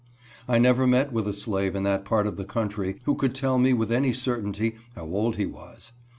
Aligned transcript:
I 0.47 0.57
never 0.57 0.87
met 0.87 1.13
with 1.13 1.27
a 1.27 1.31
slave 1.31 1.75
in 1.75 1.83
that 1.83 2.05
part 2.05 2.25
of 2.25 2.35
the 2.35 2.43
country 2.43 2.99
who 3.03 3.13
could 3.13 3.35
tell 3.35 3.59
me 3.59 3.71
with 3.71 3.91
any 3.91 4.13
certainty 4.13 4.77
how 4.95 5.05
old 5.05 5.35
he 5.35 5.45
was. 5.45 5.91